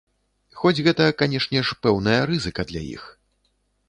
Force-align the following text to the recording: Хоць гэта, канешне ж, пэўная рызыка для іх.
Хоць 0.59 0.83
гэта, 0.87 1.03
канешне 1.19 1.59
ж, 1.67 1.77
пэўная 1.87 2.15
рызыка 2.31 2.61
для 2.73 2.81
іх. 2.95 3.03